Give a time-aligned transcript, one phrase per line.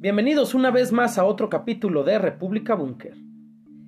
[0.00, 3.16] Bienvenidos una vez más a otro capítulo de República Búnker.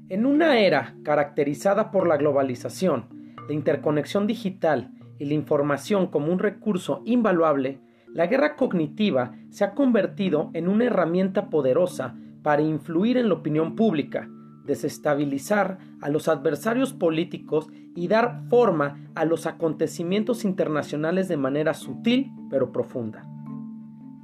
[0.08, 4.90] En una era caracterizada por la globalización, la interconexión digital
[5.20, 7.78] y la información como un recurso invaluable,
[8.08, 13.76] la guerra cognitiva se ha convertido en una herramienta poderosa para influir en la opinión
[13.76, 14.28] pública,
[14.66, 22.32] desestabilizar a los adversarios políticos y dar forma a los acontecimientos internacionales de manera sutil
[22.50, 23.24] pero profunda.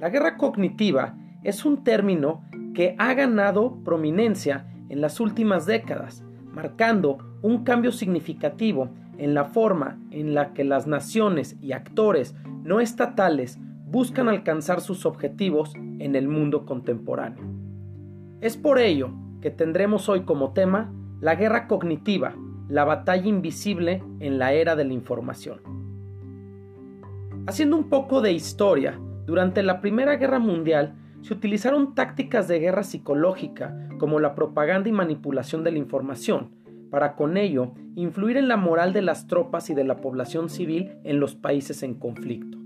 [0.00, 2.42] La guerra cognitiva es un término
[2.74, 9.96] que ha ganado prominencia en las últimas décadas, marcando un cambio significativo en la forma
[10.10, 16.26] en la que las naciones y actores no estatales buscan alcanzar sus objetivos en el
[16.26, 17.44] mundo contemporáneo.
[18.40, 22.34] Es por ello que tendremos hoy como tema la guerra cognitiva,
[22.68, 25.60] la batalla invisible en la era de la información.
[27.46, 30.96] Haciendo un poco de historia, durante la Primera Guerra Mundial
[31.26, 36.50] se utilizaron tácticas de guerra psicológica como la propaganda y manipulación de la información,
[36.88, 40.92] para con ello influir en la moral de las tropas y de la población civil
[41.02, 42.58] en los países en conflicto.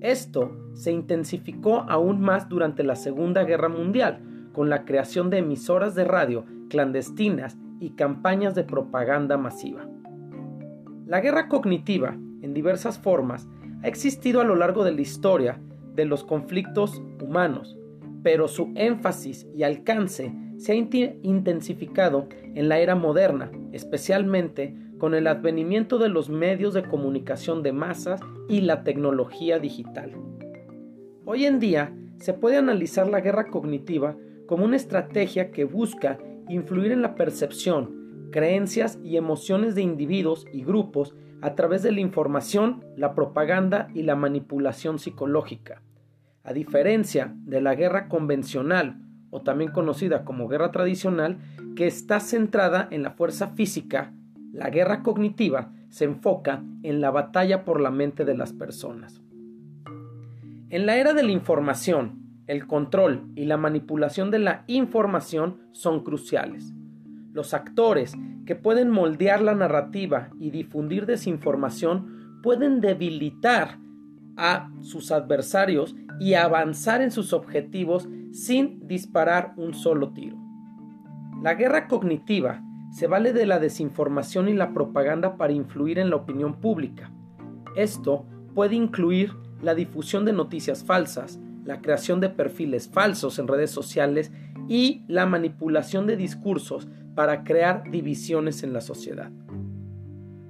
[0.00, 4.18] Esto se intensificó aún más durante la Segunda Guerra Mundial,
[4.52, 9.86] con la creación de emisoras de radio clandestinas y campañas de propaganda masiva.
[11.06, 13.48] La guerra cognitiva, en diversas formas,
[13.84, 15.60] ha existido a lo largo de la historia
[15.96, 17.76] de los conflictos humanos,
[18.22, 25.26] pero su énfasis y alcance se ha intensificado en la era moderna, especialmente con el
[25.26, 30.12] advenimiento de los medios de comunicación de masas y la tecnología digital.
[31.24, 34.16] Hoy en día se puede analizar la guerra cognitiva
[34.46, 40.64] como una estrategia que busca influir en la percepción, creencias y emociones de individuos y
[40.64, 45.82] grupos a través de la información, la propaganda y la manipulación psicológica.
[46.46, 51.38] A diferencia de la guerra convencional, o también conocida como guerra tradicional,
[51.74, 54.12] que está centrada en la fuerza física,
[54.52, 59.20] la guerra cognitiva se enfoca en la batalla por la mente de las personas.
[60.70, 66.04] En la era de la información, el control y la manipulación de la información son
[66.04, 66.72] cruciales.
[67.32, 68.14] Los actores
[68.46, 73.78] que pueden moldear la narrativa y difundir desinformación pueden debilitar
[74.36, 80.36] a sus adversarios y avanzar en sus objetivos sin disparar un solo tiro.
[81.42, 86.16] La guerra cognitiva se vale de la desinformación y la propaganda para influir en la
[86.16, 87.10] opinión pública.
[87.76, 89.32] Esto puede incluir
[89.62, 94.32] la difusión de noticias falsas, la creación de perfiles falsos en redes sociales
[94.68, 99.30] y la manipulación de discursos para crear divisiones en la sociedad.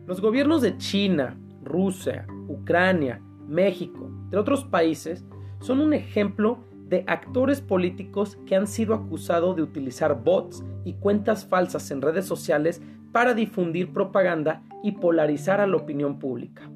[0.07, 5.25] Los gobiernos de China, Rusia, Ucrania, México, de otros países,
[5.67, 11.45] son un ejemplo de actores políticos que han sido acusados de utilizar bots y cuentas
[11.45, 16.71] falsas en redes sociales para difundir propaganda y polarizar a la opinión pública.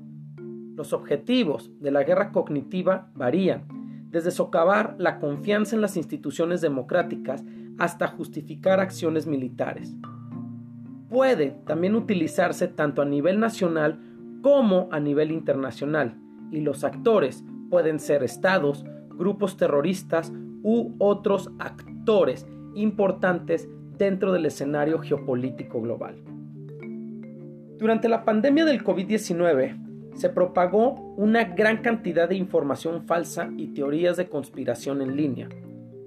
[0.74, 7.44] Los objetivos de la guerra cognitiva varían, desde socavar la confianza en las instituciones democráticas
[7.78, 9.94] hasta justificar acciones militares.
[11.08, 14.00] Puede también utilizarse tanto a nivel nacional
[14.42, 16.16] como a nivel internacional,
[16.50, 20.32] y los actores pueden ser estados, grupos terroristas
[20.62, 26.16] u otros actores importantes dentro del escenario geopolítico global.
[27.78, 34.16] Durante la pandemia del COVID-19, se propagó una gran cantidad de información falsa y teorías
[34.18, 35.48] de conspiración en línea.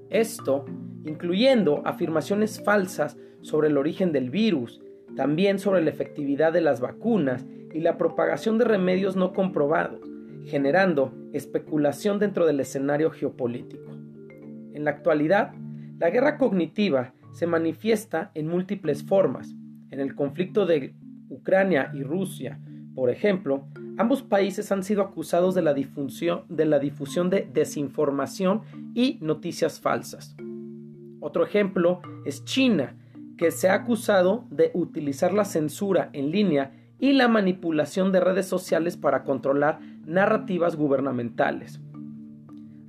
[0.09, 0.65] Esto
[1.05, 4.81] incluyendo afirmaciones falsas sobre el origen del virus,
[5.15, 9.99] también sobre la efectividad de las vacunas y la propagación de remedios no comprobados,
[10.45, 13.91] generando especulación dentro del escenario geopolítico.
[14.73, 15.53] En la actualidad,
[15.99, 19.53] la guerra cognitiva se manifiesta en múltiples formas.
[19.91, 20.95] En el conflicto de
[21.29, 22.59] Ucrania y Rusia,
[22.95, 28.61] por ejemplo, Ambos países han sido acusados de la, difusión, de desinformación
[28.95, 30.35] y noticias falsas.
[31.19, 32.95] Otro ejemplo es China,
[33.37, 38.47] que se ha acusado de utilizar la censura en línea y la manipulación de redes
[38.47, 41.79] sociales para controlar narrativas gubernamentales.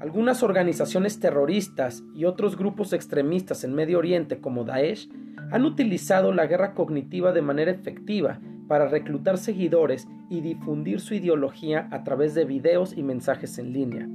[0.00, 5.08] Algunas organizaciones terroristas y otros grupos extremistas en Medio Oriente como Daesh
[5.50, 11.88] han utilizado la guerra cognitiva de manera efectiva para reclutar seguidores y difundir su ideología
[11.90, 14.08] a través de videos y mensajes en línea.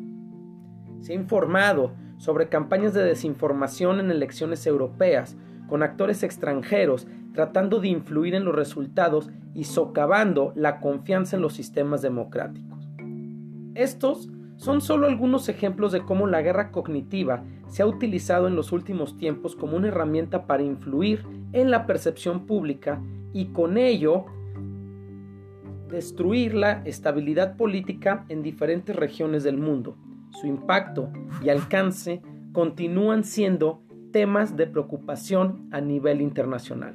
[1.02, 5.38] Se ha informado sobre campañas de desinformación en elecciones europeas,
[5.68, 11.54] con actores extranjeros tratando de influir en los resultados y socavando la confianza en los
[11.54, 12.79] sistemas democráticos.
[13.76, 18.72] Estos son solo algunos ejemplos de cómo la guerra cognitiva se ha utilizado en los
[18.72, 23.02] últimos tiempos como una herramienta para influir en la percepción pública
[23.32, 24.26] y con ello
[25.90, 29.98] destruir la estabilidad política en diferentes regiones del mundo.
[30.32, 31.10] Su impacto
[31.44, 32.22] y alcance
[32.52, 33.82] continúan siendo
[34.12, 36.94] temas de preocupación a nivel internacional.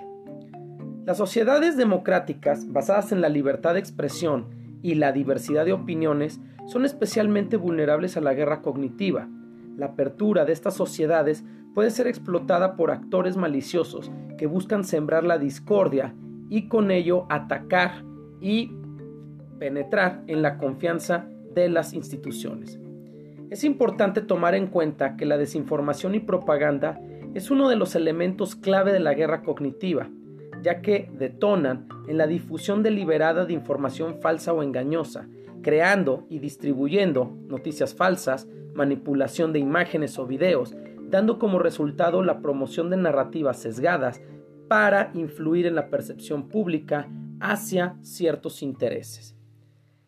[1.04, 6.84] Las sociedades democráticas basadas en la libertad de expresión y la diversidad de opiniones son
[6.84, 9.26] especialmente vulnerables a la guerra cognitiva.
[9.78, 11.42] La apertura de estas sociedades
[11.75, 16.14] puede ser explotada por actores maliciosos que buscan sembrar la discordia
[16.50, 18.04] y con ello atacar
[18.42, 18.72] y
[19.58, 22.78] penetrar en la confianza de las instituciones.
[23.48, 27.00] Es importante tomar en cuenta que la desinformación y propaganda
[27.32, 30.10] es uno de los elementos clave de la guerra cognitiva,
[30.64, 35.28] ya que detonan en la difusión deliberada de información falsa o engañosa,
[35.62, 40.75] creando y distribuyendo noticias falsas, manipulación de imágenes o videos,
[41.11, 44.22] dando como resultado la promoción de narrativas sesgadas
[44.66, 47.08] para influir en la percepción pública
[47.40, 49.37] hacia ciertos intereses.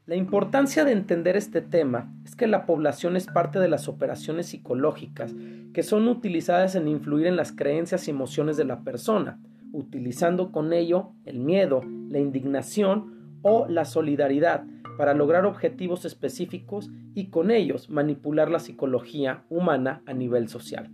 [0.07, 4.47] La importancia de entender este tema es que la población es parte de las operaciones
[4.47, 5.35] psicológicas
[5.75, 9.39] que son utilizadas en influir en las creencias y emociones de la persona,
[9.77, 14.65] utilizando con ello el miedo, la indignación o la solidaridad
[14.97, 20.91] para lograr objetivos específicos y con ellos manipular la psicología humana a nivel social.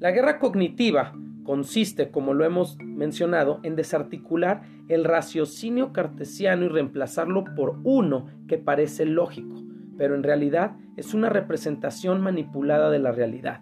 [0.00, 1.14] La guerra cognitiva
[1.44, 8.58] consiste, como lo hemos mencionado, en desarticular el raciocinio cartesiano y reemplazarlo por uno que
[8.58, 9.62] parece lógico,
[9.98, 13.60] pero en realidad es una representación manipulada de la realidad.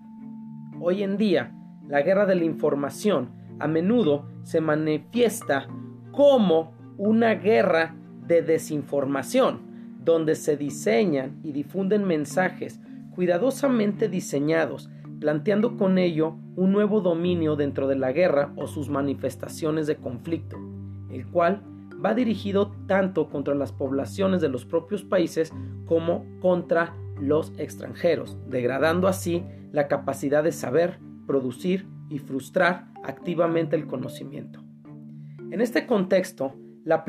[0.80, 1.54] Hoy en día,
[1.88, 5.68] la guerra de la información a menudo se manifiesta
[6.10, 7.94] como una guerra
[8.26, 9.60] de desinformación,
[10.04, 12.80] donde se diseñan y difunden mensajes
[13.14, 14.88] cuidadosamente diseñados
[15.20, 20.56] planteando con ello un nuevo dominio dentro de la guerra o sus manifestaciones de conflicto,
[21.10, 21.62] el cual
[22.04, 25.52] va dirigido tanto contra las poblaciones de los propios países
[25.84, 33.86] como contra los extranjeros, degradando así la capacidad de saber, producir y frustrar activamente el
[33.86, 34.60] conocimiento.
[35.50, 36.54] En este contexto,
[36.84, 37.04] la,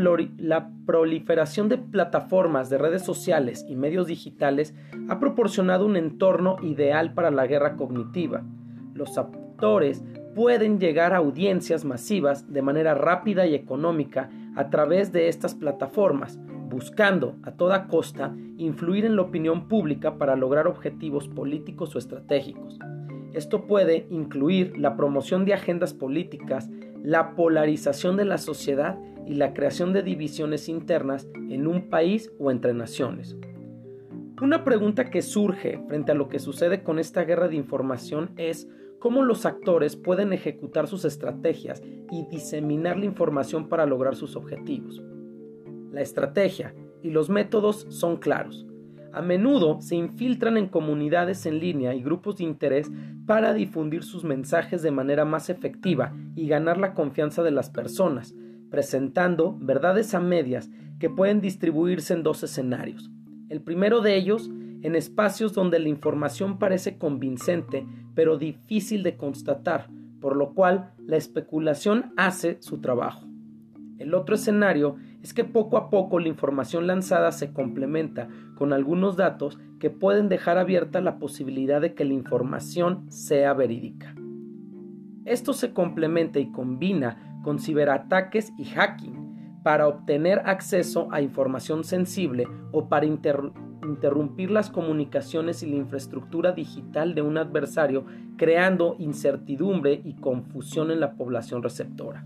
[0.86, 4.74] proliferación de plataformas de redes sociales y medios digitales
[5.09, 8.44] ha proporcionado un entorno ideal para la guerra cognitiva.
[8.94, 10.03] Los actores
[10.36, 16.39] pueden llegar a audiencias masivas de manera rápida y económica a través de estas plataformas,
[16.69, 22.80] buscando a toda costa influir en la opinión pública para lograr objetivos políticos o estratégicos.
[23.33, 26.69] Esto puede incluir la promoción de agendas políticas,
[27.04, 32.51] la polarización de la sociedad y la creación de divisiones internas en un país o
[32.51, 33.38] entre naciones.
[34.42, 38.68] Una pregunta que surge frente a lo que sucede con esta guerra de información es
[38.98, 41.81] cómo los actores pueden ejecutar sus estrategias
[42.12, 45.01] y diseminar la información para lograr sus objetivos.
[45.92, 46.74] La estrategia
[47.04, 48.66] y los métodos son claros.
[49.13, 52.90] A menudo se infiltran en comunidades en línea y grupos de interés
[53.25, 58.34] para difundir sus mensajes de manera más efectiva y ganar la confianza de las personas,
[58.69, 60.69] presentando verdades a medias
[61.00, 63.12] que pueden distribuirse en dos escenarios.
[63.50, 64.50] El primero de ellos
[64.81, 67.85] en espacios donde la información parece convincente
[68.16, 73.31] pero difícil de constatar, por lo cual la especulación hace su trabajo.
[74.02, 79.16] El otro escenario es que poco a poco la información lanzada se complementa con algunos
[79.16, 84.16] datos que pueden dejar abierta la posibilidad de que la información sea verídica.
[85.26, 92.48] Esto se complementa y combina con ciberataques y hacking para obtener acceso a información sensible
[92.72, 98.06] o para interrumpir las comunicaciones y la infraestructura digital de un adversario,
[98.38, 102.26] creando incertidumbre y confusión en la población receptora.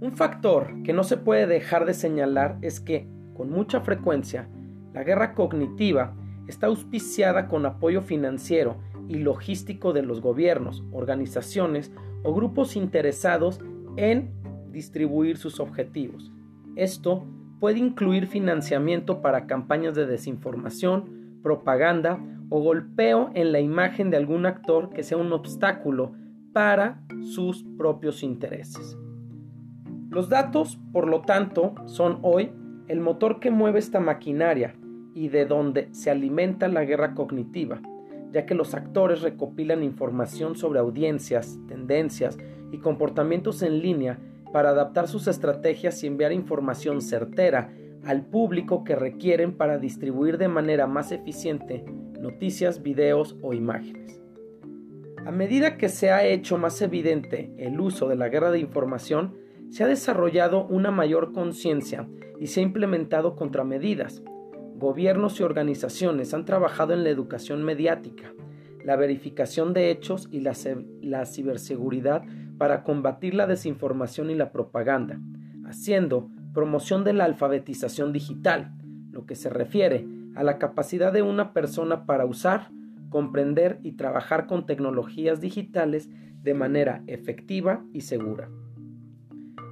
[0.00, 4.48] Un factor que no se puede dejar de señalar es que, con mucha frecuencia,
[4.94, 6.14] la guerra cognitiva
[6.46, 8.76] está auspiciada con apoyo financiero
[9.08, 13.60] y logístico de los gobiernos, organizaciones o grupos interesados
[13.96, 14.30] en
[14.70, 16.30] distribuir sus objetivos.
[16.76, 17.26] Esto
[17.58, 24.46] puede incluir financiamiento para campañas de desinformación, propaganda o golpeo en la imagen de algún
[24.46, 26.12] actor que sea un obstáculo
[26.52, 28.96] para sus propios intereses.
[30.18, 32.50] Los datos, por lo tanto, son hoy
[32.88, 34.74] el motor que mueve esta maquinaria
[35.14, 37.80] y de donde se alimenta la guerra cognitiva,
[38.32, 42.36] ya que los actores recopilan información sobre audiencias, tendencias
[42.72, 44.18] y comportamientos en línea
[44.52, 47.72] para adaptar sus estrategias y enviar información certera
[48.04, 51.84] al público que requieren para distribuir de manera más eficiente
[52.18, 54.20] noticias, videos o imágenes.
[55.24, 59.46] A medida que se ha hecho más evidente el uso de la guerra de información,
[59.70, 62.08] se ha desarrollado una mayor conciencia
[62.40, 64.22] y se ha implementado contramedidas.
[64.76, 68.32] Gobiernos y organizaciones han trabajado en la educación mediática,
[68.84, 70.54] la verificación de hechos y la,
[71.02, 72.22] la ciberseguridad
[72.58, 75.20] para combatir la desinformación y la propaganda,
[75.66, 78.72] haciendo promoción de la alfabetización digital,
[79.10, 82.70] lo que se refiere a la capacidad de una persona para usar,
[83.10, 86.08] comprender y trabajar con tecnologías digitales
[86.42, 88.48] de manera efectiva y segura.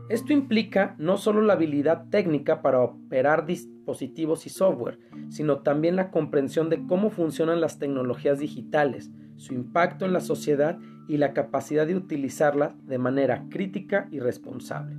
[0.09, 6.11] Esto implica no solo la habilidad técnica para operar dispositivos y software, sino también la
[6.13, 11.87] comprensión de cómo funcionan las tecnologías digitales, su impacto en la sociedad y la capacidad
[11.87, 14.97] de utilizarlas de manera crítica y responsable.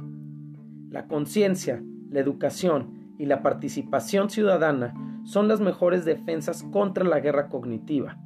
[0.89, 7.47] La conciencia, la educación y la participación ciudadana son las mejores defensas contra la guerra
[7.47, 8.17] cognitiva.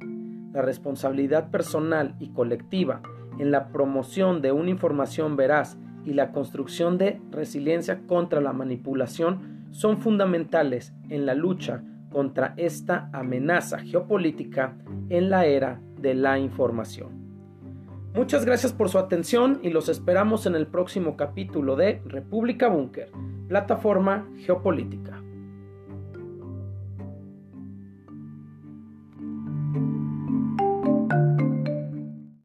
[0.52, 3.02] La responsabilidad personal y colectiva
[3.38, 9.66] en la promoción de una información veraz y la construcción de resiliencia contra la manipulación
[9.70, 14.76] son fundamentales en la lucha contra esta amenaza geopolítica
[15.08, 17.22] en la era de la información.
[18.14, 23.10] Muchas gracias por su atención y los esperamos en el próximo capítulo de República Búnker,
[23.48, 25.21] plataforma geopolítica.